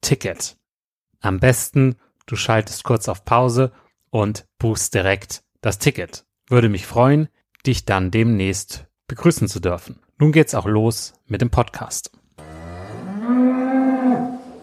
[0.00, 0.56] Ticket.
[1.20, 3.72] Am besten, du schaltest kurz auf Pause
[4.10, 6.24] und buchst direkt das Ticket.
[6.48, 7.28] Würde mich freuen,
[7.66, 10.00] dich dann demnächst begrüßen zu dürfen.
[10.18, 12.12] Nun geht's auch los mit dem Podcast.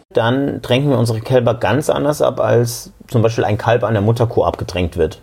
[0.10, 4.02] Dann tränken wir unsere Kälber ganz anders ab, als zum Beispiel ein Kalb an der
[4.02, 5.22] Mutterkuh abgedrängt wird.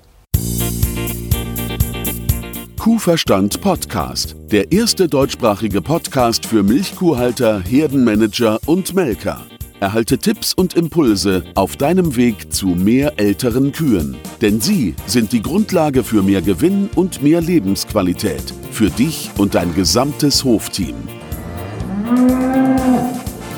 [2.84, 9.40] Kuhverstand Podcast, der erste deutschsprachige Podcast für Milchkuhhalter, Herdenmanager und Melker.
[9.80, 14.18] Erhalte Tipps und Impulse auf deinem Weg zu mehr älteren Kühen.
[14.42, 18.52] Denn sie sind die Grundlage für mehr Gewinn und mehr Lebensqualität.
[18.70, 20.96] Für dich und dein gesamtes Hofteam.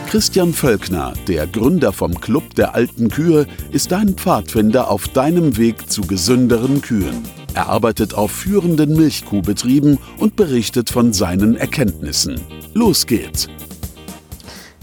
[0.07, 5.91] Christian Völkner, der Gründer vom Club der alten Kühe, ist dein Pfadfinder auf deinem Weg
[5.91, 7.25] zu gesünderen Kühen.
[7.57, 12.39] Er arbeitet auf führenden Milchkuhbetrieben und berichtet von seinen Erkenntnissen.
[12.75, 13.49] Los geht's!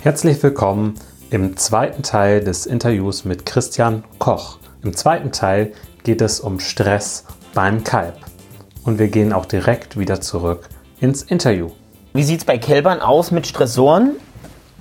[0.02, 0.96] Herzlich willkommen
[1.30, 4.58] im zweiten Teil des Interviews mit Christian Koch.
[4.82, 5.74] Im zweiten Teil
[6.04, 8.18] geht es um Stress beim Kalb.
[8.84, 10.68] Und wir gehen auch direkt wieder zurück
[11.00, 11.70] ins Interview.
[12.16, 14.14] Wie sieht es bei Kälbern aus mit Stressoren?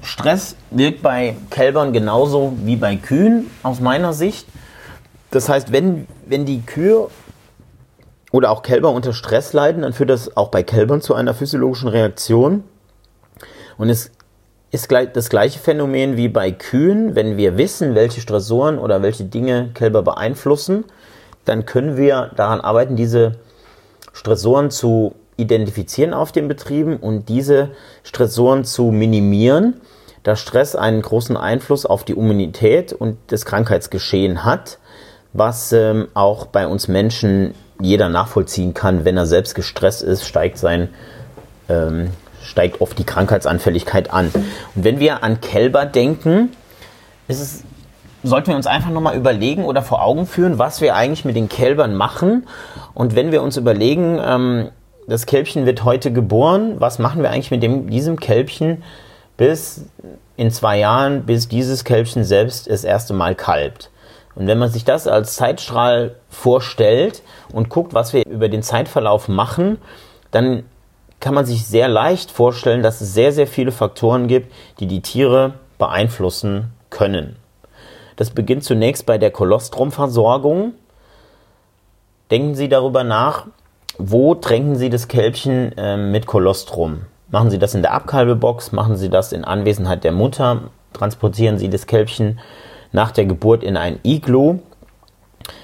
[0.00, 4.47] Stress wirkt bei Kälbern genauso wie bei Kühen aus meiner Sicht.
[5.30, 7.09] Das heißt, wenn, wenn die Kühe
[8.32, 11.88] oder auch Kälber unter Stress leiden, dann führt das auch bei Kälbern zu einer physiologischen
[11.88, 12.65] Reaktion.
[13.76, 14.10] Und es
[14.70, 17.15] ist das gleiche Phänomen wie bei Kühen.
[17.15, 20.84] Wenn wir wissen, welche Stressoren oder welche Dinge Kälber beeinflussen,
[21.44, 23.37] dann können wir daran arbeiten, diese
[24.15, 27.71] Stressoren zu identifizieren auf den Betrieben und diese
[28.03, 29.81] Stressoren zu minimieren,
[30.22, 34.78] da Stress einen großen Einfluss auf die Immunität und das Krankheitsgeschehen hat,
[35.33, 40.59] was ähm, auch bei uns Menschen jeder nachvollziehen kann, wenn er selbst gestresst ist, steigt
[40.59, 40.89] sein
[41.69, 42.11] ähm,
[42.43, 44.31] steigt oft die Krankheitsanfälligkeit an.
[44.75, 46.51] Und wenn wir an Kälber denken,
[47.29, 47.63] es,
[48.23, 51.49] sollten wir uns einfach nochmal überlegen oder vor Augen führen, was wir eigentlich mit den
[51.49, 52.47] Kälbern machen.
[52.95, 54.69] Und wenn wir uns überlegen, ähm,
[55.09, 58.83] das Kälbchen wird heute geboren, was machen wir eigentlich mit dem, diesem Kälbchen
[59.37, 59.87] bis
[60.37, 63.91] in zwei Jahren, bis dieses Kälbchen selbst das erste Mal kalbt?
[64.34, 69.29] Und wenn man sich das als Zeitstrahl vorstellt und guckt, was wir über den Zeitverlauf
[69.29, 69.79] machen,
[70.31, 70.65] dann
[71.21, 75.03] kann man sich sehr leicht vorstellen, dass es sehr, sehr viele Faktoren gibt, die die
[75.03, 77.37] Tiere beeinflussen können.
[78.17, 80.75] Das beginnt zunächst bei der Kolostrumversorgung.
[82.31, 83.47] Denken Sie darüber nach,
[83.99, 87.03] wo tränken Sie das Kälbchen äh, mit Kolostrum?
[87.31, 88.73] Machen Sie das in der Abkalbebox?
[88.73, 90.71] Machen Sie das in Anwesenheit der Mutter?
[90.93, 92.41] Transportieren Sie das Kälbchen
[92.92, 94.60] nach der Geburt in ein Iglo?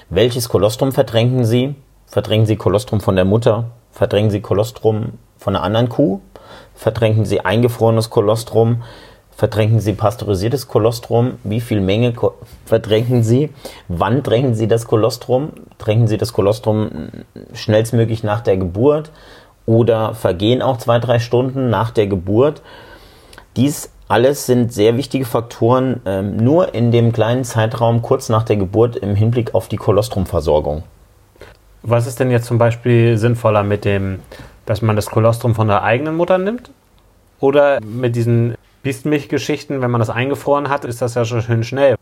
[0.09, 1.75] Welches Kolostrum vertränken Sie?
[2.07, 3.65] Verdrängen Sie Kolostrum von der Mutter?
[3.91, 6.19] Verdrängen Sie Kolostrum von einer anderen Kuh?
[6.75, 8.83] Vertränken Sie eingefrorenes Kolostrum?
[9.31, 11.35] Vertränken Sie pasteurisiertes Kolostrum?
[11.43, 12.33] Wie viel Menge Ko
[12.65, 13.51] vertränken Sie?
[13.87, 15.51] Wann tränken Sie das Kolostrum?
[15.77, 17.09] Tränken Sie das Kolostrum
[17.53, 19.11] schnellstmöglich nach der Geburt
[19.65, 22.61] oder vergehen auch zwei, drei Stunden nach der Geburt?
[23.55, 28.57] Dies alles sind sehr wichtige Faktoren, ähm, nur in dem kleinen Zeitraum kurz nach der
[28.57, 30.83] Geburt im Hinblick auf die Kolostrumversorgung.
[31.83, 34.19] Was ist denn jetzt zum Beispiel sinnvoller mit dem,
[34.65, 36.71] dass man das Kolostrum von der eigenen Mutter nimmt?
[37.39, 41.95] Oder mit diesen Biestmilchgeschichten, wenn man das eingefroren hat, ist das ja schon schön schnell.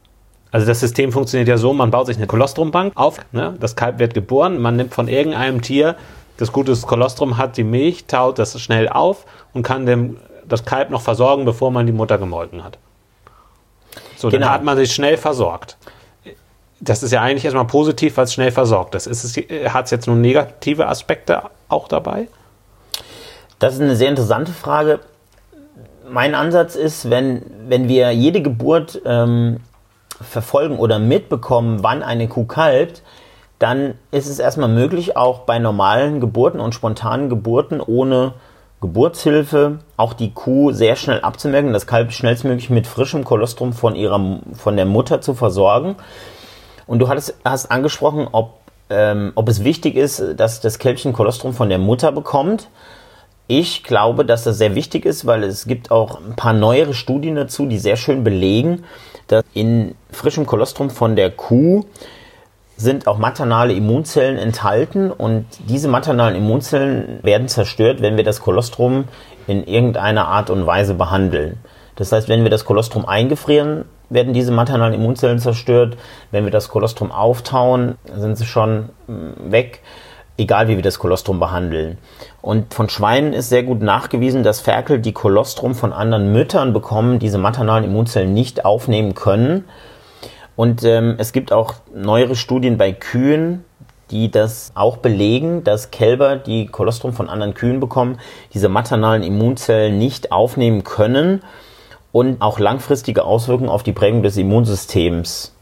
[0.50, 3.56] Also das System funktioniert ja so, man baut sich eine Kolostrumbank auf, ne?
[3.60, 5.98] das Kalb wird geboren, man nimmt von irgendeinem Tier,
[6.38, 10.90] das gutes Kolostrum hat, die Milch, taut das schnell auf und kann dem, das Kalb
[10.90, 12.78] noch versorgen, bevor man die Mutter gemolken hat.
[14.16, 14.46] So, genau.
[14.46, 15.78] dann hat man sich schnell versorgt.
[16.80, 19.08] Das ist ja eigentlich erstmal positiv, weil es schnell versorgt ist.
[19.08, 19.38] ist
[19.74, 22.28] Hat es jetzt nur negative Aspekte auch dabei?
[23.60, 25.00] Das ist eine sehr interessante Frage
[26.10, 29.58] mein Ansatz ist, wenn, wenn wir jede Geburt ähm,
[30.22, 33.04] verfolgen oder mitbekommen, wann eine Kuh kalbt,
[33.60, 38.34] dann ist es erstmal möglich, auch bei normalen Geburten und spontanen Geburten ohne
[38.80, 44.40] Geburtshilfe auch die Kuh sehr schnell abzumerken, das Kalb schnellstmöglich mit frischem Kolostrum von, ihrer,
[44.54, 45.96] von der Mutter zu versorgen.
[46.86, 48.60] Und du hattest, hast angesprochen, ob,
[48.90, 52.70] ähm, ob es wichtig ist, dass das Kälbchen Kolostrum von der Mutter bekommt.
[53.48, 57.36] Ich glaube, dass das sehr wichtig ist, weil es gibt auch ein paar neuere Studien
[57.36, 58.84] dazu, die sehr schön belegen,
[59.28, 61.86] dass in frischem Kolostrum von der Kuh
[62.78, 69.06] sind auch maternale Immunzellen enthalten und diese maternalen Immunzellen werden zerstört, wenn wir das Kolostrum
[69.48, 71.58] in irgendeiner Art und Weise behandeln.
[71.96, 75.98] Das heißt, wenn wir das Kolostrum eingefrieren, werden diese maternalen Immunzellen zerstört.
[76.32, 79.82] Wenn wir das Kolostrum auftauen, sind sie schon mm, weg
[80.38, 81.98] egal wie wir das Kolostrum behandeln.
[82.42, 87.20] Und von Schweinen ist sehr gut nachgewiesen, dass Ferkel, die Kolostrum von anderen Müttern bekommen,
[87.20, 89.66] diese maternalen Immunzellen nicht aufnehmen können.
[90.58, 93.64] Und ähm, es gibt auch neuere Studien bei Kühen,
[94.10, 98.20] die das auch belegen, dass Kälber, die Kolostrum von anderen Kühen bekommen,
[98.56, 101.44] diese maternalen Immunzellen nicht aufnehmen können
[102.12, 105.54] und auch langfristige Auswirkungen auf die Prägung des Immunsystems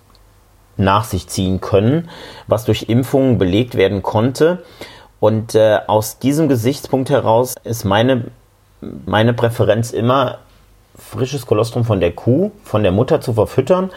[0.77, 2.09] nach sich ziehen können,
[2.47, 4.63] was durch Impfungen belegt werden konnte.
[5.19, 8.25] Und äh, aus diesem Gesichtspunkt heraus ist meine,
[9.05, 10.39] meine Präferenz immer,
[10.97, 13.89] frisches Kolostrum von der Kuh, von der Mutter zu verfüttern.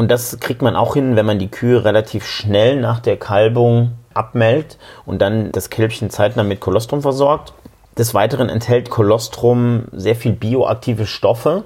[0.00, 3.98] Und das kriegt man auch hin, wenn man die Kühe relativ schnell nach der Kalbung
[4.14, 7.52] abmeldet und dann das Kälbchen zeitnah mit Kolostrum versorgt.
[7.98, 11.64] Des Weiteren enthält Kolostrum sehr viel bioaktive Stoffe,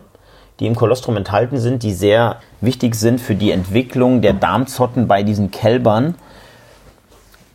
[0.58, 5.22] die im Kolostrum enthalten sind, die sehr wichtig sind für die Entwicklung der Darmzotten bei
[5.22, 6.16] diesen Kälbern.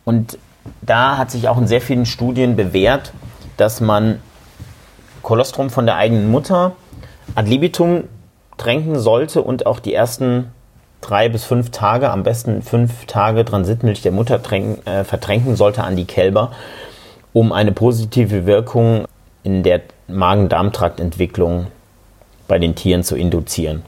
[0.06, 0.38] Und
[0.80, 3.12] da hat sich auch in sehr vielen Studien bewährt,
[3.58, 4.22] dass man
[5.20, 6.72] Kolostrum von der eigenen Mutter
[7.34, 8.04] ad libitum
[8.56, 10.52] tränken sollte und auch die ersten
[11.00, 14.40] drei bis fünf Tage, am besten fünf Tage Transitmilch der Mutter
[14.84, 16.52] äh, vertränken sollte an die Kälber,
[17.32, 19.06] um eine positive Wirkung
[19.42, 21.68] in der Magen-Darm-Traktentwicklung
[22.48, 23.82] bei den Tieren zu induzieren.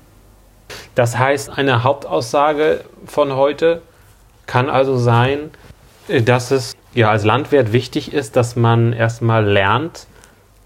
[0.94, 3.82] Das heißt, eine Hauptaussage von heute
[4.46, 5.50] kann also sein,
[6.25, 10.06] dass es ja als Landwirt wichtig ist, dass man erstmal lernt,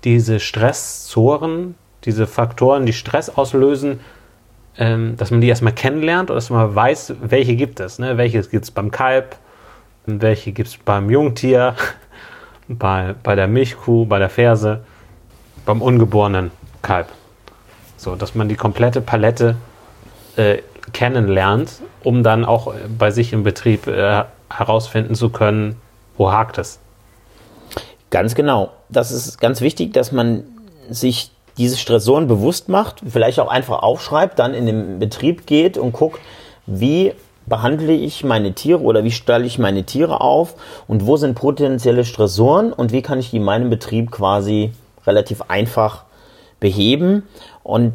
[0.05, 4.01] diese Stressoren, diese Faktoren, die Stress auslösen,
[4.79, 7.99] ähm, dass man die erstmal kennenlernt und dass man weiß, welche gibt es.
[7.99, 8.17] Ne?
[8.17, 9.37] Welche gibt es beim Kalb,
[10.07, 11.75] welche gibt es beim Jungtier,
[12.69, 14.85] bei, bei der Milchkuh, bei der Ferse,
[15.65, 16.51] beim ungeborenen
[16.83, 17.09] Kalb.
[17.97, 19.57] So, dass man die komplette Palette
[20.37, 20.59] äh,
[20.93, 25.77] kennenlernt, um dann auch bei sich im Betrieb äh, herausfinden zu können,
[26.17, 26.79] wo hakt es.
[28.11, 28.73] Ganz genau.
[28.89, 30.45] Das ist ganz wichtig, dass man
[30.89, 35.93] sich diese Stressoren bewusst macht, vielleicht auch einfach aufschreibt, dann in den Betrieb geht und
[35.93, 36.21] guckt,
[36.67, 37.13] wie
[37.47, 40.55] behandle ich meine Tiere oder wie stelle ich meine Tiere auf
[40.89, 44.73] und wo sind potenzielle Stressoren und wie kann ich die in meinem Betrieb quasi
[45.07, 46.05] relativ einfach
[46.61, 47.23] beheben.
[47.63, 47.93] Und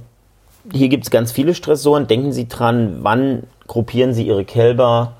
[0.72, 2.08] hier gibt es ganz viele Stressoren.
[2.08, 5.14] Denken Sie dran, wann gruppieren Sie Ihre Kälber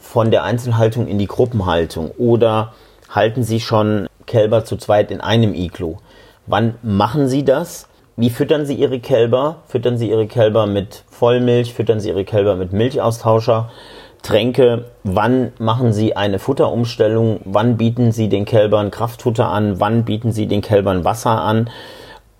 [0.00, 2.72] von der Einzelhaltung in die Gruppenhaltung oder
[3.10, 5.98] halten Sie schon Kälber zu zweit in einem Iglo?
[6.48, 7.88] Wann machen Sie das?
[8.18, 9.62] wie füttern Sie Ihre Kälber?
[9.68, 11.72] Füttern Sie Ihre Kälber mit Vollmilch?
[11.72, 13.70] Füttern Sie Ihre Kälber mit Milchaustauscher?
[14.22, 14.86] Tränke?
[15.04, 17.38] Wann machen Sie eine Futterumstellung?
[17.44, 19.78] Wann bieten Sie den Kälbern Kraftfutter an?
[19.78, 21.70] Wann bieten Sie den Kälbern Wasser an?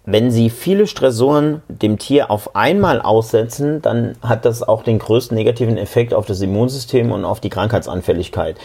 [0.05, 5.37] Wenn Sie viele Stressoren dem Tier auf einmal aussetzen, dann hat das auch den größten
[5.37, 8.57] negativen Effekt auf das Immunsystem und auf die Krankheitsanfälligkeit.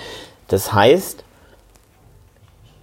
[0.48, 1.24] Das heißt,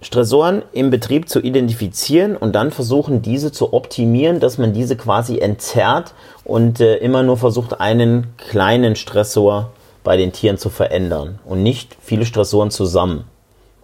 [0.01, 5.37] Stressoren im Betrieb zu identifizieren und dann versuchen, diese zu optimieren, dass man diese quasi
[5.37, 9.71] entzerrt und äh, immer nur versucht, einen kleinen Stressor
[10.03, 13.25] bei den Tieren zu verändern und nicht viele Stressoren zusammen.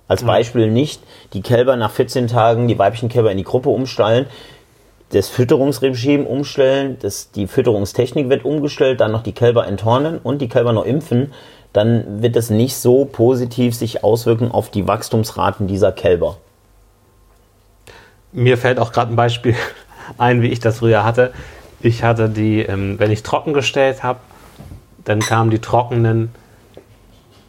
[0.07, 1.01] Als Beispiel nicht
[1.33, 4.25] die Kälber nach 14 Tagen, die weiblichen Kälber in die Gruppe umstallen,
[5.12, 10.50] das Fütterungsregime umstellen, das, die Fütterungstechnik wird umgestellt, dann noch die Kälber enthornen und die
[10.50, 11.33] Kälber noch impfen,
[11.77, 16.38] dann wird das nicht so positiv sich auswirken auf die Wachstumsraten dieser Kälber.
[18.31, 19.55] Mir fällt auch gerade ein Beispiel
[20.17, 21.34] ein, wie ich das früher hatte.
[21.79, 24.17] Ich hatte die, ähm, wenn ich trocken gestellt habe,
[25.05, 26.31] dann kamen die Trockenen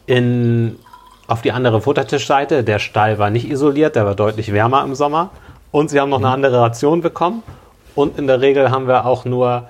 [0.05, 0.77] in,
[1.25, 2.63] auf die andere Futtertischseite.
[2.63, 5.31] Der Stall war nicht isoliert, der war deutlich wärmer im Sommer.
[5.71, 7.41] Und sie haben noch eine andere Ration bekommen.
[7.95, 9.63] Und in der Regel haben wir auch nur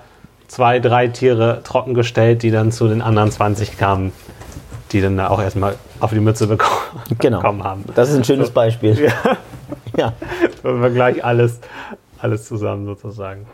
[0.48, 4.12] zwei, drei Tiere trockengestellt, die dann zu den anderen 20 kamen,
[4.92, 7.38] die dann auch erstmal auf die Mütze bekommen, Genau.
[7.42, 7.84] bekommen haben.
[7.94, 8.98] Das ist ein schönes Beispiel.
[9.00, 9.12] Ja,
[9.96, 10.12] Ja.
[10.62, 11.60] wenn wir gleich alles,
[12.18, 13.46] alles zusammen sozusagen.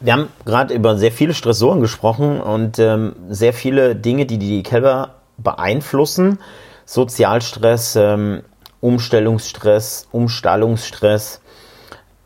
[0.00, 4.62] Wir haben gerade über sehr viele Stressoren gesprochen und ähm, sehr viele Dinge, die die
[4.62, 6.38] Kälber beeinflussen.
[6.86, 8.42] Sozialstress, ähm,
[8.80, 11.40] Umstellungsstress, Umstallungsstress.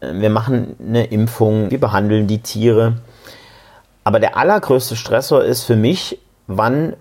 [0.00, 2.98] Äh, Wir machen eine Impfung, wir behandeln die Tiere.
[4.04, 6.94] Aber der allergrößte Stressor ist für mich, wann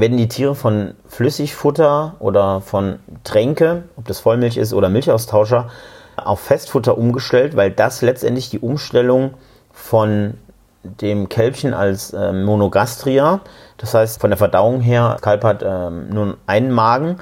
[0.00, 5.68] werden die Tiere von Flüssigfutter oder von Tränke, ob das Vollmilch ist oder Milchaustauscher,
[6.16, 9.34] auf Festfutter umgestellt, weil das letztendlich die Umstellung
[9.72, 10.34] von
[10.82, 13.40] dem Kälbchen als ähm, Monogastria,
[13.78, 17.16] das heißt von der Verdauung her, das Kalb hat ähm, nur einen Magen,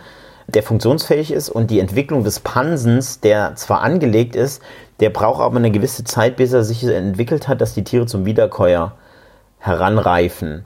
[0.49, 4.61] der funktionsfähig ist und die Entwicklung des Pansens, der zwar angelegt ist,
[5.01, 8.25] der braucht aber eine gewisse Zeit, bis er sich entwickelt hat, dass die Tiere zum
[8.25, 8.93] Wiederkäuer
[9.59, 10.65] heranreifen.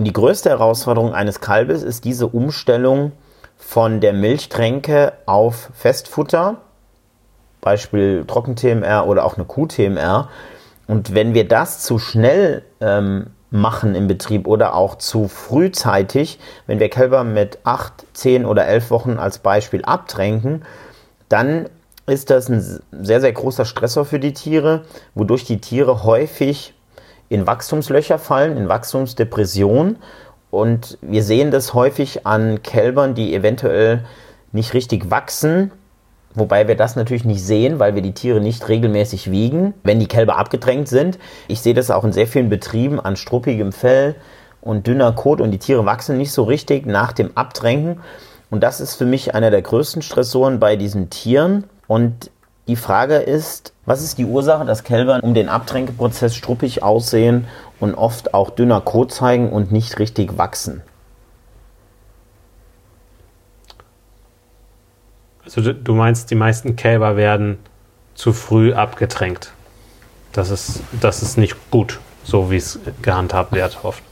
[0.00, 3.12] Und die größte Herausforderung eines Kalbes ist diese Umstellung
[3.58, 6.56] von der Milchtränke auf Festfutter,
[7.60, 10.30] Beispiel Trocken-TMR oder auch eine Kuh-TMR.
[10.86, 16.80] Und wenn wir das zu schnell ähm, machen im Betrieb oder auch zu frühzeitig, wenn
[16.80, 20.62] wir Kälber mit 8, 10 oder 11 Wochen als Beispiel abtränken,
[21.28, 21.68] dann
[22.06, 26.72] ist das ein sehr, sehr großer Stressor für die Tiere, wodurch die Tiere häufig
[27.30, 29.96] in Wachstumslöcher fallen, in Wachstumsdepression.
[30.50, 34.04] Und wir sehen das häufig an Kälbern, die eventuell
[34.52, 35.72] nicht richtig wachsen,
[36.34, 40.06] Wobei wir das natürlich nicht sehen, weil wir die Tiere nicht regelmäßig wiegen, wenn die
[40.06, 41.18] Kälber abgedrängt sind.
[41.48, 44.14] Ich sehe das auch in sehr vielen Betrieben an struppigem Fell
[44.60, 47.98] und dünner Kot und die Tiere wachsen nicht so richtig nach dem Abdrängen.
[48.48, 51.64] Und das ist für mich einer der größten Stressoren bei diesen Tieren.
[51.88, 52.30] Und
[52.70, 57.48] die Frage ist, was ist die Ursache, dass Kälber um den Abtränkeprozess struppig aussehen
[57.80, 60.82] und oft auch dünner Kot zeigen und nicht richtig wachsen?
[65.44, 67.58] Also du- meinst, die meisten Kälber werden
[68.14, 69.52] zu früh abgetränkt.
[70.32, 74.04] Das ist, das ist nicht gut, so wie es gehandhabt wird oft.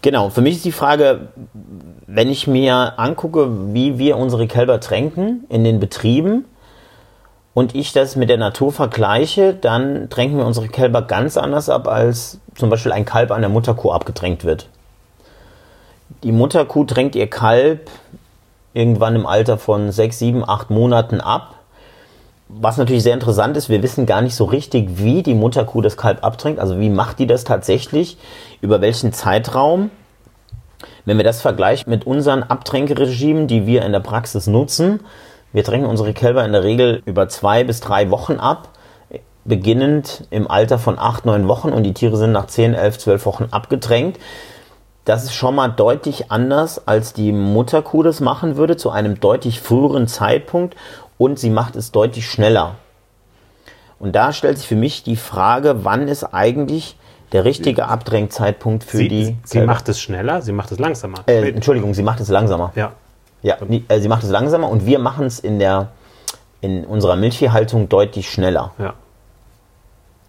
[0.00, 1.28] Genau, für mich ist die Frage,
[2.06, 6.46] wenn ich mir angucke, wie wir unsere Kälber tränken in den Betrieben
[7.54, 11.88] und ich das mit der Natur vergleiche, dann tränken wir unsere Kälber ganz anders ab,
[11.88, 14.68] als zum Beispiel ein Kalb an der Mutterkuh abgetränkt wird.
[16.22, 17.90] Die Mutterkuh tränkt ihr Kalb
[18.72, 21.56] irgendwann im Alter von sechs, sieben, acht Monaten ab.
[22.48, 25.96] Was natürlich sehr interessant ist, wir wissen gar nicht so richtig, wie die Mutterkuh das
[25.96, 26.60] Kalb abtränkt.
[26.60, 28.16] Also wie macht die das tatsächlich?
[28.60, 29.90] Über welchen Zeitraum?
[31.04, 35.00] Wenn wir das vergleichen mit unseren Abtränkeregimen, die wir in der Praxis nutzen,
[35.52, 38.68] wir tränken unsere Kälber in der Regel über zwei bis drei Wochen ab,
[39.44, 43.26] beginnend im Alter von acht, neun Wochen und die Tiere sind nach zehn, elf, zwölf
[43.26, 44.20] Wochen abgetränkt.
[45.04, 49.60] Das ist schon mal deutlich anders, als die Mutterkuh das machen würde, zu einem deutlich
[49.60, 50.76] früheren Zeitpunkt
[51.18, 52.76] und sie macht es deutlich schneller.
[53.98, 56.96] Und da stellt sich für mich die Frage, wann ist eigentlich
[57.32, 59.72] der richtige Abdrängzeitpunkt für Sie, die sie Kälber?
[59.72, 61.18] macht es schneller, sie macht es langsamer.
[61.26, 62.72] äh, Entschuldigung, sie macht es langsamer.
[62.76, 62.92] ja.
[63.42, 65.88] Ja, nie- äh, sie macht es langsamer und wir machen es in der
[66.62, 68.72] in unserer Milchviehhaltung deutlich schneller.
[68.78, 68.92] ja.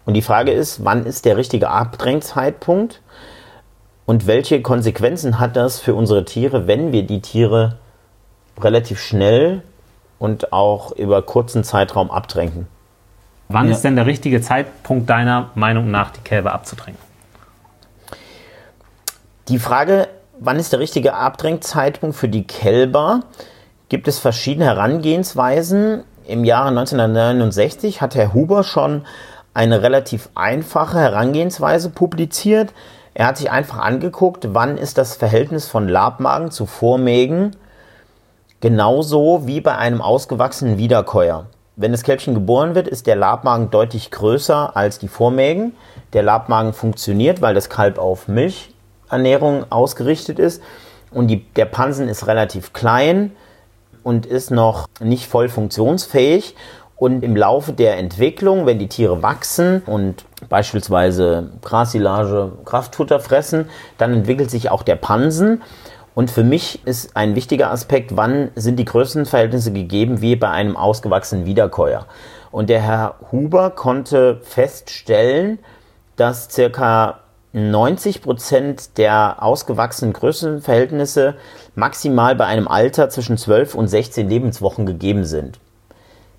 [0.04, 3.00] Und die Frage ist, wann ist der richtige Abdrängzeitpunkt
[4.06, 7.76] und welche Konsequenzen hat das für unsere Tiere, wenn wir die Tiere
[8.58, 9.62] relativ schnell
[10.18, 12.66] und auch über kurzen Zeitraum abdrängen?
[13.48, 13.72] Wann Ja.
[13.72, 16.98] ist denn der richtige Zeitpunkt deiner Meinung nach, die Kälber abzudrängen?
[19.48, 20.08] Die Frage,
[20.38, 23.20] wann ist der richtige Abdrängzeitpunkt für die Kälber,
[23.88, 26.04] gibt es verschiedene Herangehensweisen.
[26.26, 29.04] Im Jahre 1969 hat Herr Huber schon
[29.54, 32.72] eine relativ einfache Herangehensweise publiziert.
[33.14, 37.54] Er hat sich einfach angeguckt, wann ist das Verhältnis von Labmagen zu Vormägen
[38.62, 41.46] genauso wie bei einem ausgewachsenen Wiederkäuer.
[41.76, 45.74] Wenn das Kälbchen geboren wird, ist der Labmagen deutlich größer als die Vormägen.
[46.12, 48.28] Der Labmagen funktioniert, weil das Kalb auf
[49.12, 50.62] Milchernährung ausgerichtet ist.
[51.10, 53.32] Und die, der Pansen ist relativ klein
[54.02, 56.54] und ist noch nicht voll funktionsfähig.
[56.96, 64.12] Und im Laufe der Entwicklung, wenn die Tiere wachsen und beispielsweise Grassilage, Kraftfutter fressen, dann
[64.12, 65.62] entwickelt sich auch der Pansen.
[66.14, 70.76] Und für mich ist ein wichtiger Aspekt, wann sind die Größenverhältnisse gegeben wie bei einem
[70.76, 72.06] ausgewachsenen Wiederkäuer.
[72.50, 75.58] Und der Herr Huber konnte feststellen,
[76.16, 77.21] dass circa
[77.52, 81.34] 90 Prozent der ausgewachsenen Größenverhältnisse
[81.74, 85.58] maximal bei einem Alter zwischen 12 und 16 Lebenswochen gegeben sind.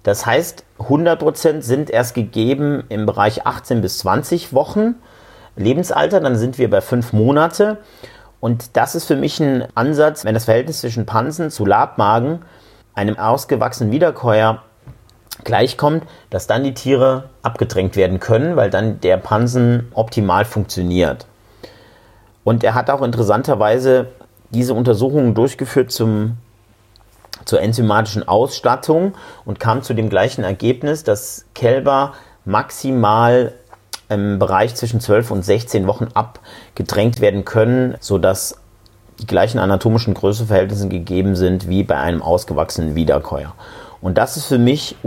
[0.01, 4.95] Das heißt, 100 Prozent sind erst gegeben im Bereich 18 bis 20 Wochen
[5.55, 7.77] Lebensalter, dann sind wir bei fünf Monate.
[8.39, 12.41] Und das ist für mich ein Ansatz, wenn das Verhältnis zwischen Pansen zu Labmagen
[12.95, 14.63] einem ausgewachsenen Wiederkäuer
[15.43, 21.25] gleichkommt, dass dann die Tiere abgedrängt werden können, weil dann der Pansen optimal funktioniert.
[22.43, 24.07] Und er hat auch interessanterweise
[24.49, 26.37] diese Untersuchungen durchgeführt zum,
[27.45, 29.13] zur enzymatischen Ausstattung
[29.45, 32.13] und kam zu dem gleichen Ergebnis, dass Kälber
[32.45, 33.53] maximal
[34.09, 38.59] im Bereich zwischen 12 und 16 Wochen abgedrängt werden können, sodass
[39.19, 43.53] die gleichen anatomischen Größeverhältnisse gegeben sind wie bei einem ausgewachsenen Wiederkäuer.
[44.03, 44.97] Und das ist für mich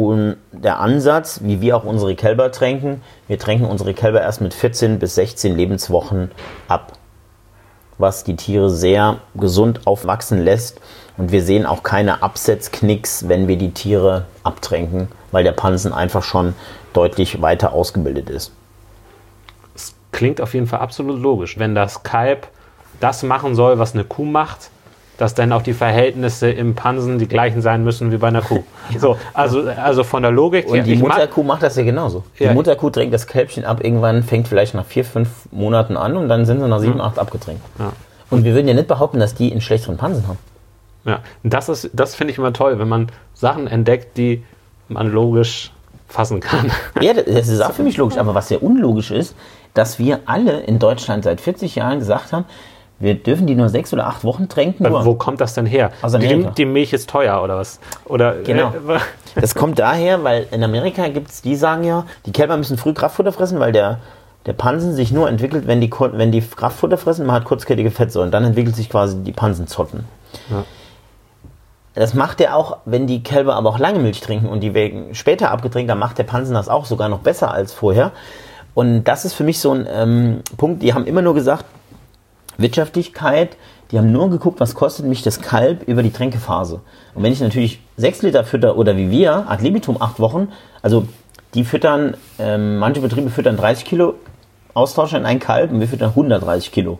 [0.52, 3.02] der Ansatz, wie wir auch unsere Kälber tränken.
[3.28, 6.30] Wir tränken unsere Kälber erst mit 14 bis 16 Lebenswochen
[6.66, 6.94] ab,
[7.98, 10.80] was die Tiere sehr gesund aufwachsen lässt.
[11.18, 16.22] Und wir sehen auch keine Absetzknicks, wenn wir die Tiere abtränken, weil der Pansen einfach
[16.22, 16.54] schon
[16.94, 18.52] deutlich weiter ausgebildet ist.
[20.11, 21.59] Klingt auf jeden Fall absolut logisch.
[21.59, 22.48] Wenn das Kalb
[23.00, 24.70] das machen soll, was eine Kuh macht,
[25.18, 28.62] dass dann auch die Verhältnisse im Pansen die gleichen sein müssen wie bei einer Kuh.
[28.98, 32.24] So, also, also von der Logik Und die Mutterkuh macht das ja genauso.
[32.38, 32.48] Ja.
[32.48, 36.29] Die Mutterkuh drängt das Kälbchen ab, irgendwann fängt vielleicht nach vier, fünf Monaten an und
[36.29, 37.61] dann sind sie nach sieben, acht abgedrängt.
[37.79, 37.92] Ja.
[38.31, 40.38] Und wir würden ja nicht behaupten, dass die einen schlechteren Pansen haben.
[41.05, 44.44] Ja, das ist, das finde ich immer toll, wenn man Sachen entdeckt, die
[44.88, 45.72] man logisch
[46.09, 46.70] fassen kann.
[47.00, 48.18] Ja, das ist auch für mich logisch.
[48.18, 49.37] Aber was sehr unlogisch ist,
[49.74, 52.44] dass wir alle in Deutschland seit 40 Jahren gesagt haben,
[52.98, 54.88] wir dürfen die nur sechs oder acht Wochen tränken.
[54.88, 55.04] Nur.
[55.04, 55.90] Wo kommt das denn her?
[56.00, 56.50] Aus die, Amerika.
[56.50, 57.78] die Milch ist teuer oder was?
[58.06, 58.68] Oder Genau.
[58.88, 58.98] äh,
[59.40, 62.94] Das kommt daher, weil in Amerika gibt es, die sagen ja, die Kälber müssen früh
[62.94, 63.98] Kraftfutter fressen, weil der,
[64.46, 68.30] der Pansen sich nur entwickelt, wenn die, wenn die Kraftfutter fressen, man hat kurzkettige Fettsäuren,
[68.30, 70.04] dann entwickelt sich quasi die Pansenzotten.
[70.50, 70.64] Ja.
[71.94, 75.14] Das macht er auch, wenn die Kälber aber auch lange Milch trinken und die werden
[75.14, 78.12] später abgedrängt, dann macht der Pansen das auch sogar noch besser als vorher.
[78.74, 81.64] Und das ist für mich so ein ähm, Punkt, die haben immer nur gesagt,
[82.59, 83.57] Wirtschaftlichkeit,
[83.90, 86.81] die haben nur geguckt, was kostet mich das Kalb über die Tränkephase.
[87.14, 90.49] Und wenn ich natürlich 6 Liter fütter oder wie wir, ad libitum 8 Wochen,
[90.83, 91.07] also
[91.55, 94.14] die füttern, ähm, manche Betriebe füttern 30 Kilo
[94.75, 96.99] Austauscher in ein Kalb und wir füttern 130 Kilo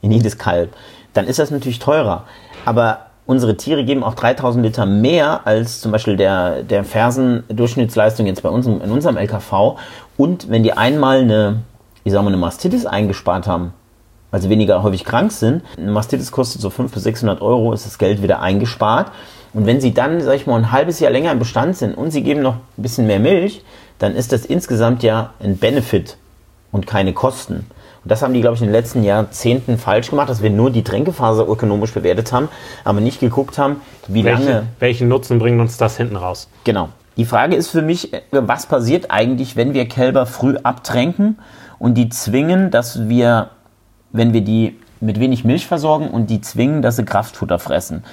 [0.00, 0.74] in jedes Kalb,
[1.12, 2.24] dann ist das natürlich teurer.
[2.64, 8.42] Aber unsere Tiere geben auch 3000 Liter mehr als zum Beispiel der, der Fersendurchschnittsleistung jetzt
[8.42, 9.76] bei uns in unserem LKV.
[10.16, 11.62] Und wenn die einmal eine,
[12.04, 13.72] ich sag mal, eine Mastitis eingespart haben,
[14.36, 15.62] also weniger häufig krank sind.
[15.78, 19.10] Eine Mastitis kostet so 500 bis 600 Euro, ist das Geld wieder eingespart.
[19.54, 22.10] Und wenn sie dann, sag ich mal, ein halbes Jahr länger im Bestand sind und
[22.10, 23.62] sie geben noch ein bisschen mehr Milch,
[23.98, 26.18] dann ist das insgesamt ja ein Benefit
[26.70, 27.54] und keine Kosten.
[28.04, 30.70] Und das haben die, glaube ich, in den letzten Jahrzehnten falsch gemacht, dass wir nur
[30.70, 32.50] die Tränkephase ökonomisch bewertet haben,
[32.84, 34.46] aber nicht geguckt haben, wie lange.
[34.46, 36.48] welche, welchen Nutzen bringt uns das hinten raus?
[36.64, 36.90] Genau.
[37.16, 41.38] Die Frage ist für mich, äh, was passiert eigentlich, wenn wir Kälber früh abtränken
[41.78, 43.50] und die zwingen, dass wir,
[44.16, 48.04] wenn wir die mit wenig Milch versorgen und die zwingen, dass sie Kraftfutter fressen.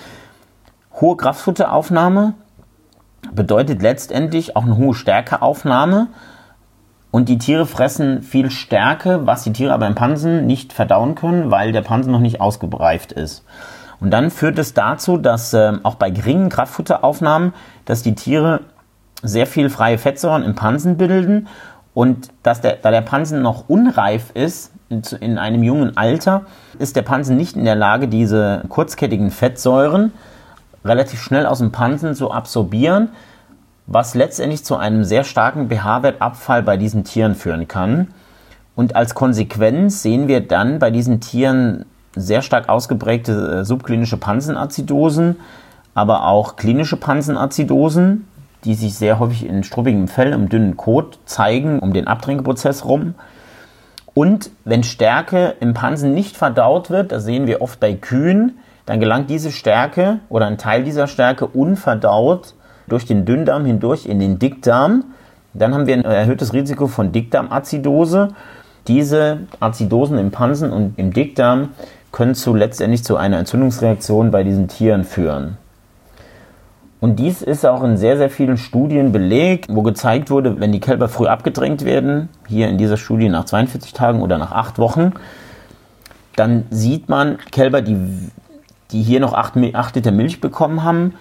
[1.00, 2.34] Hohe Kraftfutteraufnahme
[3.34, 6.08] bedeutet letztendlich auch eine hohe Stärkeaufnahme
[7.12, 11.52] und die Tiere fressen viel Stärke, was die Tiere aber im Pansen nicht verdauen können,
[11.52, 13.46] weil der Pansen noch nicht ausgereift ist.
[14.00, 17.54] Und dann führt es dazu, dass ähm, auch bei geringen Kraftfutteraufnahmen,
[17.86, 18.62] dass die Tiere
[19.22, 21.48] sehr viel freie Fettsäuren im Pansen bilden
[21.94, 26.44] und dass der, da der Pansen noch unreif ist, in, einem jungen Alter,
[26.78, 30.14] ist der Pansen nicht in der Lage, diese kurzkettigen Fettsäuren
[30.86, 33.10] relativ schnell aus dem Pansen zu absorbieren.
[33.86, 38.14] was letztendlich zu einem sehr starken pH-Wertabfall bei diesen Tieren führen kann.
[38.76, 41.84] Und als Konsequenz sehen wir dann bei diesen Tieren
[42.16, 45.36] sehr stark ausgeprägte äh, subklinische Pansenazidosen,
[45.96, 48.26] aber auch klinische Pansenazidosen,
[48.63, 53.15] die sich sehr häufig in struppigem Fell im dünnen Kot zeigen, um den Abtränkeprozess rum.
[54.13, 58.99] Und wenn Stärke im Pansen nicht verdaut wird, das sehen wir oft bei Kühen, dann
[58.99, 62.54] gelangt diese Stärke oder ein Teil dieser Stärke unverdaut
[62.88, 65.06] durch den Dünndarm hindurch in den Dickdarm.
[65.54, 68.30] Dann haben wir ein erhöhtes Risiko von Dickdarmazidose.
[68.88, 71.69] Diese Azidosen im Pansen und im Dickdarm
[72.12, 75.58] können zu letztendlich zu einer Entzündungsreaktion bei diesen Tieren führen.
[77.04, 80.80] Und dies ist auch in sehr, sehr vielen Studien belegt, wo gezeigt wurde, wenn die
[80.80, 85.12] Kälber früh abgedrängt werden, hier in dieser Studie nach 42 Tagen oder nach 8 Wochen,
[86.38, 87.98] dann sieht man Kälber, die,
[88.92, 91.16] die hier noch 8, 8 Liter Milch bekommen haben,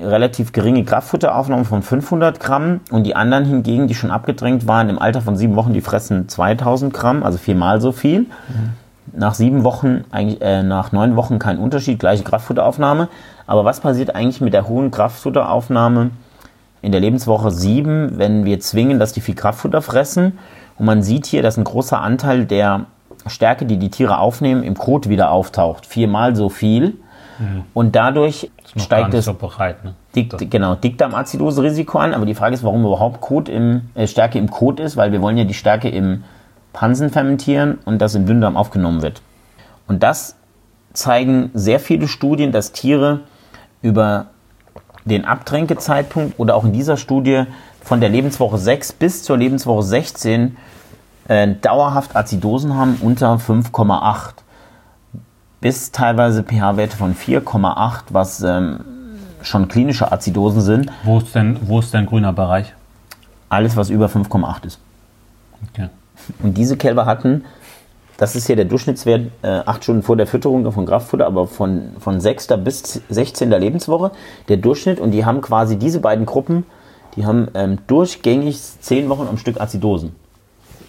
[0.00, 4.98] relativ geringe Kraftfutteraufnahme von 500 Gramm und die anderen hingegen, die schon abgedrängt waren, im
[4.98, 8.20] Alter von sieben Wochen, die fressen 2000 Gramm, also viermal so viel.
[8.20, 8.70] Mhm.
[9.12, 13.08] Nach sieben Wochen, eigentlich, äh, nach neun Wochen kein Unterschied, gleiche Kraftfutteraufnahme.
[13.46, 16.10] Aber was passiert eigentlich mit der hohen Kraftfutteraufnahme
[16.82, 20.38] in der Lebenswoche 7, wenn wir zwingen, dass die viel Kraftfutter fressen?
[20.78, 22.86] Und man sieht hier, dass ein großer Anteil der
[23.26, 25.86] Stärke, die die Tiere aufnehmen, im Kot wieder auftaucht.
[25.86, 26.96] Viermal so viel.
[27.38, 27.64] Mhm.
[27.74, 29.94] Und dadurch steigt es so bereit, ne?
[30.14, 32.14] Dick, genau, Dickdarmazidose-Risiko an.
[32.14, 35.20] Aber die Frage ist, warum überhaupt Kot im, äh, Stärke im Kot ist, weil wir
[35.20, 36.24] wollen ja die Stärke im
[36.72, 39.22] Pansen fermentieren und das im Dünndarm aufgenommen wird.
[39.86, 40.36] Und das
[40.92, 43.20] zeigen sehr viele Studien, dass Tiere
[43.82, 44.26] über
[45.04, 47.44] den Abtränkezeitpunkt oder auch in dieser Studie
[47.82, 50.56] von der Lebenswoche 6 bis zur Lebenswoche 16
[51.28, 54.34] äh, dauerhaft Azidosen haben unter 5,8
[55.60, 58.80] bis teilweise pH-Werte von 4,8, was ähm,
[59.42, 60.92] schon klinische Azidosen sind.
[61.04, 62.74] Wo ist denn, wo ist denn grüner Bereich?
[63.48, 64.78] Alles, was über 5,8 ist.
[65.72, 65.88] Okay.
[66.42, 67.44] Und diese Kälber hatten
[68.18, 71.92] das ist hier der Durchschnittswert äh, acht Stunden vor der Fütterung von Kraftfutter, aber von,
[71.98, 72.48] von 6.
[72.64, 73.50] bis 16.
[73.50, 74.12] Lebenswoche
[74.48, 75.00] der Durchschnitt.
[75.00, 76.64] Und die haben quasi diese beiden Gruppen,
[77.16, 80.12] die haben ähm, durchgängig zehn Wochen am Stück Azidosen.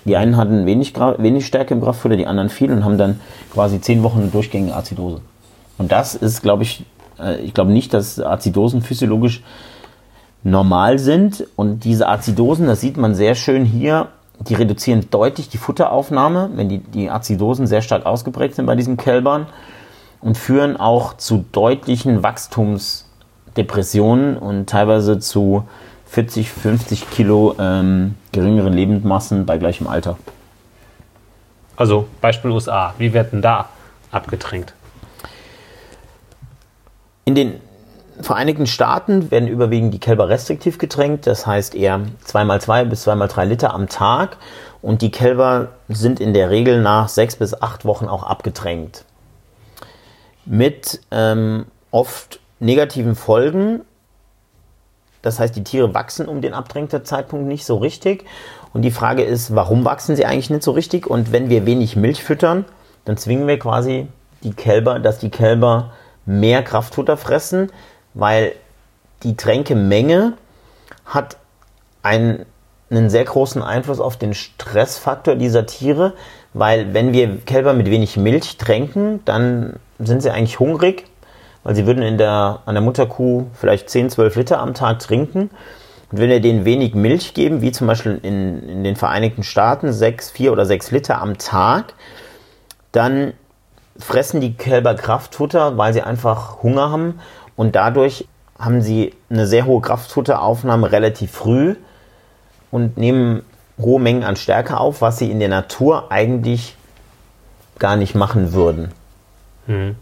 [0.06, 3.20] Die einen hatten wenig, wenig Stärke im Kraftfutter, die anderen viel und haben dann
[3.54, 5.20] quasi zehn Wochen durchgängige Azidose.
[5.78, 6.86] Und das ist, glaube ich,
[7.20, 9.44] äh, ich glaube nicht, dass Azidosen physiologisch
[10.44, 11.46] normal sind.
[11.58, 14.08] Und diese Azidosen, das sieht man sehr schön hier
[14.40, 18.96] die reduzieren deutlich die Futteraufnahme, wenn die, die Azidosen sehr stark ausgeprägt sind bei diesen
[18.98, 19.48] Kälbern
[20.22, 25.66] und führen auch zu deutlichen Wachstumsdepressionen und teilweise zu
[26.08, 30.18] 40, 50 Kilo ähm, geringeren Lebensmassen bei gleichem Alter.
[31.76, 33.70] Also Beispiel USA, wie werden da
[34.12, 34.74] abgetränkt?
[37.26, 37.60] In den
[38.20, 43.74] Vereinigten Staaten werden überwiegend die Kälber restriktiv getränkt, das heißt eher 2x2 bis 2x3 Liter
[43.74, 44.38] am Tag.
[44.82, 49.06] Und die Kälber sind in der Regel nach sechs bis acht Wochen auch abgetränkt.
[50.46, 53.82] Mit ähm, oft negativen Folgen.
[55.22, 58.26] Das heißt, die Tiere wachsen um den Abtränkzeitpunkt nicht so richtig.
[58.74, 61.08] Und die Frage ist, warum wachsen sie eigentlich nicht so richtig?
[61.08, 62.66] Und wenn wir wenig Milch füttern,
[63.06, 64.08] dann zwingen wir quasi
[64.44, 65.92] die Kälber, dass die Kälber
[66.26, 67.72] mehr Kraftfutter fressen,
[68.18, 68.54] weil
[69.24, 70.34] die Tränkemenge
[71.06, 71.38] hat
[72.02, 72.46] einen,
[72.90, 76.14] einen sehr großen Einfluss auf den Stressfaktor dieser Tiere,
[76.54, 81.06] weil wenn wir Kälber mit wenig Milch tränken, dann sind sie eigentlich hungrig,
[81.64, 85.52] weil sie würden in der, an der Mutterkuh vielleicht 10, 12 Liter am Tag trinken.
[86.12, 89.94] Und wenn wir denen wenig Milch geben, wie zum Beispiel in, in den Vereinigten Staaten,
[89.94, 91.94] 6, 4 oder 6 Liter am Tag,
[92.92, 93.34] dann
[94.00, 97.20] fressen die Kälber Kraftfutter, weil sie einfach Hunger haben
[97.58, 98.26] und dadurch
[98.58, 101.76] haben sie eine sehr hohe Kraftfutteraufnahme relativ früh
[102.72, 103.44] und nehmen
[103.80, 106.76] hohe Mengen an Stärke auf, was sie in der Natur eigentlich
[107.78, 108.92] gar nicht machen würden.
[109.66, 109.96] Hm.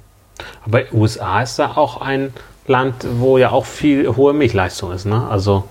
[0.65, 2.33] Aber USA ist da auch ein
[2.67, 5.27] Land, wo ja auch viel hohe Milchleistung ist, ne?
[5.29, 5.65] Also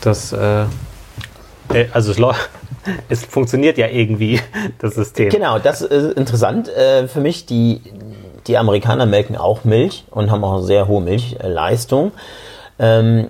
[0.00, 0.64] das, äh,
[1.72, 2.36] äh also es,
[3.08, 4.40] es, funktioniert ja irgendwie,
[4.78, 5.28] das System.
[5.30, 7.46] Genau, das ist interessant äh, für mich.
[7.46, 7.82] Die,
[8.46, 12.12] die Amerikaner melken auch Milch und haben auch sehr hohe Milchleistung.
[12.78, 13.28] Ähm,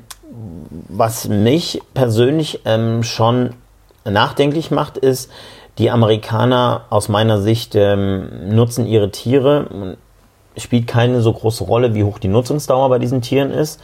[0.89, 3.55] was mich persönlich ähm, schon
[4.05, 5.31] nachdenklich macht, ist,
[5.79, 9.97] die Amerikaner aus meiner Sicht ähm, nutzen ihre Tiere,
[10.57, 13.81] spielt keine so große Rolle, wie hoch die Nutzungsdauer bei diesen Tieren ist,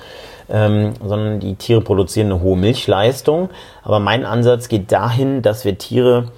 [0.49, 3.51] ähm, sondern die Tiere produzieren eine hohe Milchleistung.
[3.83, 6.29] Aber mein Ansatz geht dahin, dass wir Tiere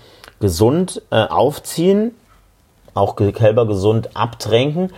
[0.41, 2.13] gesund äh, aufziehen,
[2.95, 4.93] auch Kälber gesund abtränken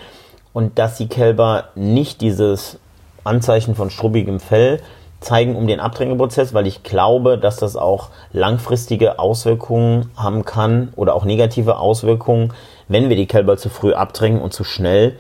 [0.53, 2.79] und dass die Kälber nicht dieses
[3.25, 4.81] Anzeichen von strubbigem Fell
[5.21, 11.15] zeigen um den Abtränkeprozess, weil ich glaube, dass das auch langfristige Auswirkungen haben kann oder
[11.15, 12.53] auch negative Auswirkungen,
[12.89, 15.17] wenn wir die Kälber zu früh abdrängen und zu schnell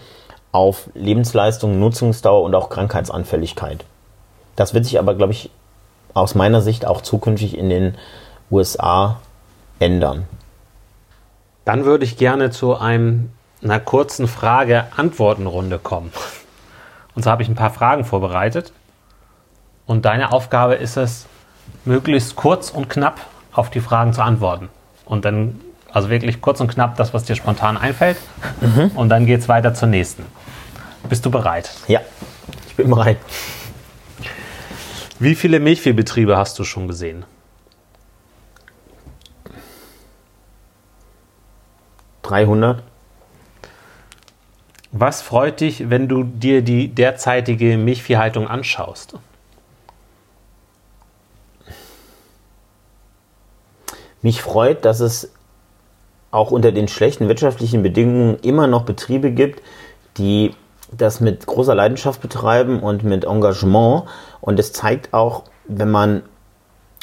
[0.53, 3.85] auf Lebensleistung, Nutzungsdauer und auch Krankheitsanfälligkeit.
[4.55, 5.51] Das wird sich aber, glaube ich,
[6.15, 7.95] aus meiner Sicht auch zukünftig in den
[8.51, 9.21] USA
[9.81, 10.27] ändern.
[11.67, 16.13] Dann würde ich gerne zu einem, einer kurzen Frage-Antworten-Runde kommen.
[17.17, 18.73] Und so habe ich ein paar Fragen vorbereitet.
[19.85, 21.27] Und deine Aufgabe ist es,
[21.85, 23.21] möglichst kurz und knapp
[23.53, 24.69] auf die Fragen zu antworten.
[25.05, 25.61] Und dann,
[25.93, 28.19] also wirklich kurz und knapp das, was dir spontan einfällt.
[28.61, 28.93] Mhm.
[28.95, 30.25] Und dann geht es weiter zur nächsten.
[31.09, 31.73] Bist du bereit?
[31.89, 32.01] Ja,
[32.69, 33.19] ich bin bereit.
[35.19, 37.25] Wie viele Milchviehbetriebe hast du schon gesehen?
[42.27, 42.83] Dreihundert.
[44.91, 49.15] Was freut dich, wenn du dir die derzeitige Milchviehhaltung anschaust?
[54.23, 55.33] Mich freut, dass es
[56.33, 59.63] auch unter den schlechten wirtschaftlichen Bedingungen immer noch Betriebe gibt,
[60.17, 60.53] die
[60.91, 64.05] das mit großer Leidenschaft betreiben und mit Engagement.
[64.41, 66.23] Und es zeigt auch, wenn man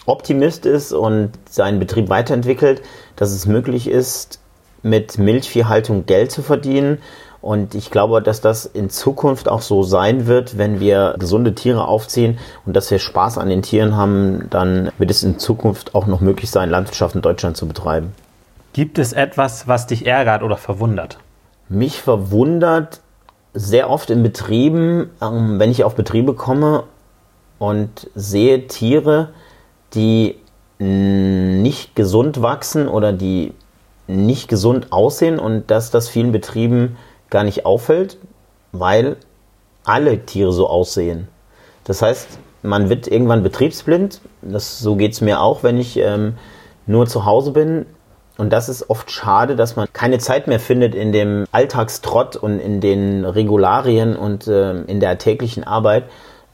[0.05, 2.81] Optimist ist und seinen Betrieb weiterentwickelt,
[3.15, 4.39] dass es möglich ist,
[4.83, 6.99] mit Milchviehhaltung Geld zu verdienen.
[7.41, 11.87] Und ich glaube, dass das in Zukunft auch so sein wird, wenn wir gesunde Tiere
[11.87, 16.05] aufziehen und dass wir Spaß an den Tieren haben, dann wird es in Zukunft auch
[16.05, 18.13] noch möglich sein, Landwirtschaft in Deutschland zu betreiben.
[18.71, 21.17] Gibt es etwas, was dich ärgert oder verwundert?
[21.67, 23.01] Mich verwundert
[23.53, 26.83] sehr oft in Betrieben, ähm, wenn ich auf Betriebe komme
[27.59, 29.29] und sehe Tiere,
[29.93, 30.37] die
[30.79, 33.53] nicht gesund wachsen oder die
[34.07, 36.97] nicht gesund aussehen und dass das vielen Betrieben
[37.29, 38.17] gar nicht auffällt,
[38.71, 39.17] weil
[39.85, 41.27] alle Tiere so aussehen.
[41.83, 44.21] Das heißt, man wird irgendwann betriebsblind.
[44.41, 46.35] Das, so geht es mir auch, wenn ich ähm,
[46.85, 47.85] nur zu Hause bin.
[48.37, 52.59] Und das ist oft schade, dass man keine Zeit mehr findet in dem Alltagstrott und
[52.59, 56.05] in den Regularien und äh, in der täglichen Arbeit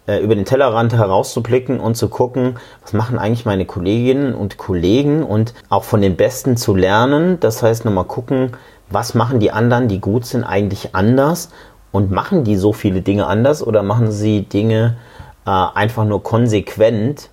[0.09, 5.23] äh, über den Tellerrand herauszublicken und zu gucken, was machen eigentlich meine Kolleginnen und Kollegen
[5.23, 7.39] und auch von den Besten zu lernen.
[7.39, 8.57] Das heißt, nochmal gucken,
[8.89, 11.49] was machen die anderen, die gut sind, eigentlich anders
[11.91, 14.97] und machen die so viele Dinge anders oder machen sie Dinge
[15.45, 17.29] äh, einfach nur konsequent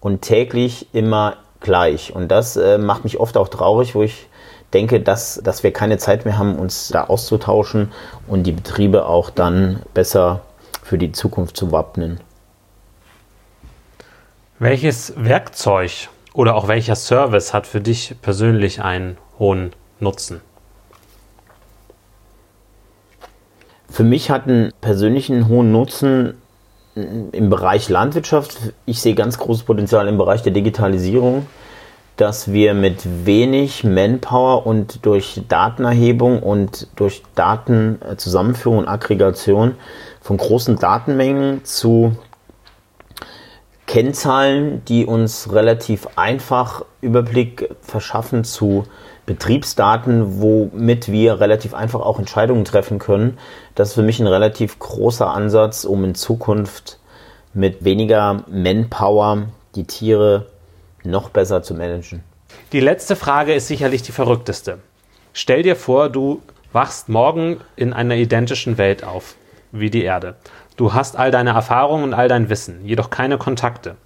[0.00, 2.12] und täglich immer gleich.
[2.12, 4.28] Und das äh, macht mich oft auch traurig, wo ich
[4.72, 7.92] denke, dass, dass wir keine Zeit mehr haben, uns da auszutauschen
[8.26, 10.40] und die Betriebe auch dann besser
[10.84, 12.20] für die Zukunft zu wappnen.
[14.58, 20.40] Welches Werkzeug oder auch welcher Service hat für dich persönlich einen hohen Nutzen?
[23.88, 26.34] Für mich hat einen persönlichen hohen Nutzen
[26.94, 31.46] im Bereich Landwirtschaft, ich sehe ganz großes Potenzial im Bereich der Digitalisierung,
[32.16, 39.74] dass wir mit wenig Manpower und durch Datenerhebung und durch Datenzusammenführung und Aggregation
[40.24, 42.16] von großen Datenmengen zu
[43.86, 48.84] Kennzahlen, die uns relativ einfach Überblick verschaffen zu
[49.26, 53.36] Betriebsdaten, womit wir relativ einfach auch Entscheidungen treffen können.
[53.74, 56.98] Das ist für mich ein relativ großer Ansatz, um in Zukunft
[57.52, 60.46] mit weniger Manpower die Tiere
[61.02, 62.24] noch besser zu managen.
[62.72, 64.78] Die letzte Frage ist sicherlich die verrückteste.
[65.34, 66.40] Stell dir vor, du
[66.72, 69.36] wachst morgen in einer identischen Welt auf,
[69.74, 70.36] wie die Erde.
[70.76, 73.96] Du hast all deine Erfahrungen und all dein Wissen, jedoch keine Kontakte.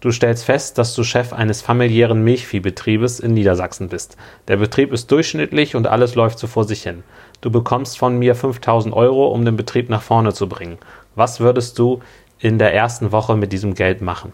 [0.00, 4.16] Du stellst fest, dass du Chef eines familiären Milchviehbetriebes in Niedersachsen bist.
[4.48, 7.04] Der Betrieb ist durchschnittlich und alles läuft so vor sich hin.
[7.40, 10.78] Du bekommst von mir 5000 Euro, um den Betrieb nach vorne zu bringen.
[11.14, 12.00] Was würdest du
[12.40, 14.32] in der ersten Woche mit diesem Geld machen?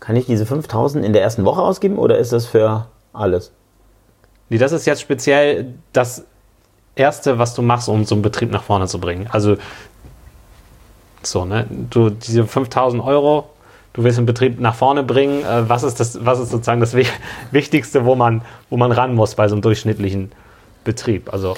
[0.00, 3.52] Kann ich diese 5000 in der ersten Woche ausgeben oder ist das für alles?
[4.48, 6.24] Nee, das ist jetzt speziell das
[6.96, 9.28] Erste, was du machst, um so einen Betrieb nach vorne zu bringen.
[9.30, 9.56] Also,
[11.22, 11.66] so, ne?
[11.90, 13.50] Du, diese 5000 Euro
[13.96, 15.42] du willst den Betrieb nach vorne bringen.
[15.42, 16.94] Äh, was, ist das, was ist sozusagen das
[17.50, 20.30] Wichtigste, wo man, wo man ran muss bei so einem durchschnittlichen
[20.84, 21.32] Betrieb?
[21.32, 21.56] Also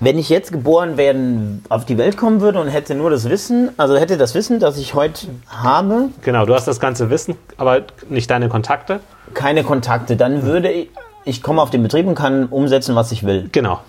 [0.00, 3.70] wenn ich jetzt geboren werden auf die Welt kommen würde und hätte nur das Wissen,
[3.76, 6.08] also hätte das Wissen, das ich heute habe.
[6.22, 9.00] Genau, du hast das ganze Wissen, aber nicht deine Kontakte.
[9.34, 10.88] Keine Kontakte, dann würde ich,
[11.24, 13.50] ich komme auf den Betrieb und kann umsetzen, was ich will.
[13.52, 13.80] Genau.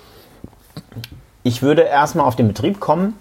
[1.43, 3.15] Ich würde erstmal auf den Betrieb kommen,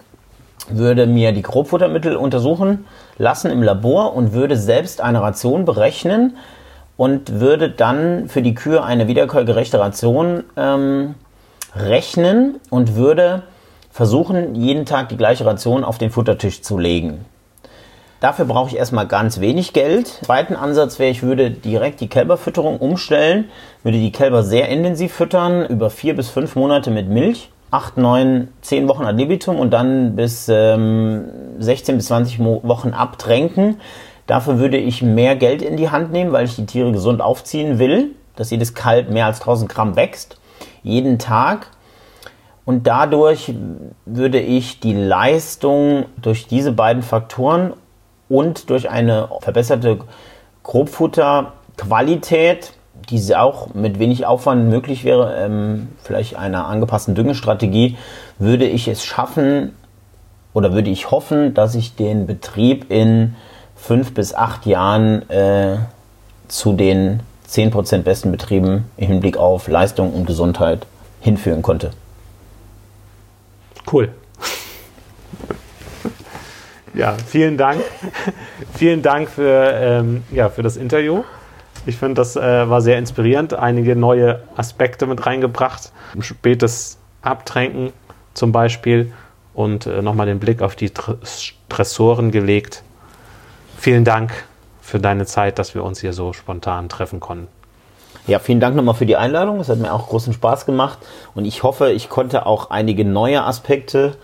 [0.68, 2.86] würde mir die Grobfuttermittel untersuchen
[3.18, 6.36] lassen im Labor und würde selbst eine Ration berechnen
[6.96, 11.14] und würde dann für die Kühe eine wiederkehrgerechte Ration ähm,
[11.74, 13.42] rechnen und würde
[13.90, 17.24] versuchen, jeden Tag die gleiche Ration auf den Futtertisch zu legen.
[18.20, 20.06] Dafür brauche ich erstmal ganz wenig Geld.
[20.06, 23.50] Zweiten Ansatz wäre, ich würde direkt die Kälberfütterung umstellen,
[23.82, 28.48] würde die Kälber sehr intensiv füttern, über vier bis fünf Monate mit Milch, acht, neun,
[28.60, 31.24] zehn Wochen ad libitum und dann bis ähm,
[31.58, 33.80] 16 bis 20 Wochen abtränken.
[34.26, 37.78] Dafür würde ich mehr Geld in die Hand nehmen, weil ich die Tiere gesund aufziehen
[37.78, 40.38] will, dass jedes Kalb mehr als 1000 Gramm wächst,
[40.82, 41.68] jeden Tag.
[42.64, 43.52] Und dadurch
[44.04, 47.72] würde ich die Leistung durch diese beiden Faktoren
[48.28, 49.98] und durch eine verbesserte
[50.62, 52.74] Grobfutterqualität,
[53.10, 57.96] die auch mit wenig Aufwand möglich wäre, ähm, vielleicht einer angepassten Düngestrategie,
[58.38, 59.72] würde ich es schaffen
[60.52, 63.34] oder würde ich hoffen, dass ich den Betrieb in
[63.76, 65.78] fünf bis acht Jahren äh,
[66.48, 70.86] zu den 10% besten Betrieben im Hinblick auf Leistung und Gesundheit
[71.20, 71.90] hinführen konnte.
[73.90, 74.10] Cool.
[76.94, 77.80] Ja, vielen Dank.
[78.74, 81.24] vielen Dank für, ähm, ja, für das Interview.
[81.84, 83.54] Ich finde, das äh, war sehr inspirierend.
[83.54, 85.92] Einige neue Aspekte mit reingebracht.
[86.20, 87.92] Spätes Abtränken
[88.34, 89.12] zum Beispiel
[89.54, 90.90] und äh, nochmal den Blick auf die
[91.24, 92.82] Stressoren gelegt.
[93.76, 94.32] Vielen Dank
[94.80, 97.48] für deine Zeit, dass wir uns hier so spontan treffen konnten.
[98.26, 99.58] Ja, vielen Dank nochmal für die Einladung.
[99.58, 100.98] Es hat mir auch großen Spaß gemacht
[101.34, 104.16] und ich hoffe, ich konnte auch einige neue Aspekte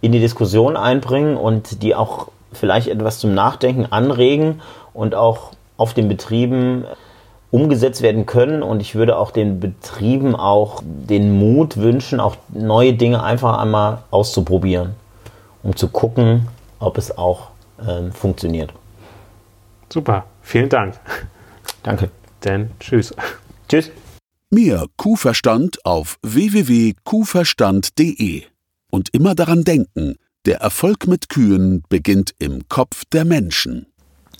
[0.00, 4.62] in die Diskussion einbringen und die auch vielleicht etwas zum Nachdenken anregen
[4.94, 6.84] und auch auf den Betrieben
[7.50, 8.62] umgesetzt werden können.
[8.62, 14.04] Und ich würde auch den Betrieben auch den Mut wünschen, auch neue Dinge einfach einmal
[14.12, 14.94] auszuprobieren,
[15.64, 16.46] um zu gucken,
[16.78, 17.48] ob es auch
[17.86, 18.72] ähm, funktioniert.
[19.92, 20.94] Super, vielen Dank.
[21.82, 22.10] Danke.
[22.40, 23.12] Dann tschüss.
[23.68, 23.90] Tschüss.
[24.50, 28.44] Mehr Kuhverstand auf www.kuhverstand.de
[28.90, 30.14] und immer daran denken,
[30.46, 33.86] der Erfolg mit Kühen beginnt im Kopf der Menschen.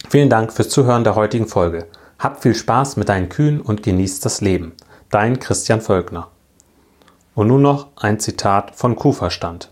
[0.09, 1.87] Vielen Dank fürs Zuhören der heutigen Folge.
[2.19, 4.73] Hab viel Spaß mit deinen Kühen und genießt das Leben.
[5.11, 6.29] Dein Christian Völkner.
[7.35, 9.71] Und nun noch ein Zitat von Kuhverstand.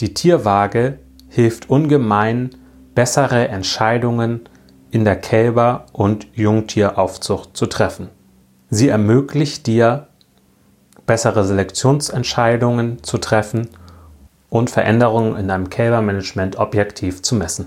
[0.00, 2.50] Die Tierwaage hilft ungemein,
[2.94, 4.48] bessere Entscheidungen
[4.90, 8.08] in der Kälber- und Jungtieraufzucht zu treffen.
[8.68, 10.08] Sie ermöglicht dir,
[11.06, 13.68] bessere Selektionsentscheidungen zu treffen
[14.48, 17.66] und Veränderungen in deinem Kälbermanagement objektiv zu messen.